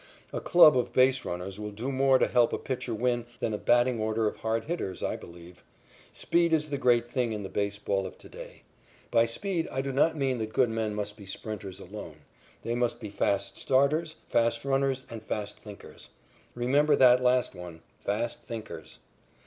A 0.33 0.41
club 0.41 0.75
of 0.75 0.91
base 0.93 1.23
runners 1.25 1.59
will 1.59 1.69
do 1.69 1.91
more 1.91 2.17
to 2.17 2.25
help 2.25 2.51
a 2.53 2.57
pitcher 2.57 2.95
win 2.95 3.27
than 3.37 3.53
a 3.53 3.59
batting 3.59 3.99
order 3.99 4.25
of 4.27 4.37
hard 4.37 4.63
hitters, 4.63 5.03
I 5.03 5.15
believe. 5.15 5.63
Speed 6.11 6.53
is 6.53 6.71
the 6.71 6.79
great 6.79 7.07
thing 7.07 7.33
in 7.33 7.43
the 7.43 7.49
baseball 7.49 8.07
of 8.07 8.17
to 8.17 8.27
day. 8.27 8.63
By 9.11 9.25
speed 9.27 9.67
I 9.71 9.83
do 9.83 9.91
not 9.91 10.17
mean 10.17 10.39
that 10.39 10.53
good 10.53 10.69
men 10.71 10.95
must 10.95 11.17
be 11.17 11.27
sprinters 11.27 11.79
alone. 11.79 12.21
They 12.63 12.73
must 12.73 12.99
be 12.99 13.11
fast 13.11 13.59
starters, 13.59 14.15
fast 14.27 14.65
runners 14.65 15.05
and 15.07 15.21
fast 15.21 15.59
thinkers. 15.59 16.09
Remember 16.55 16.95
that 16.95 17.21
last 17.21 17.53
one 17.53 17.83
fast 17.99 18.41
thinkers. 18.41 18.97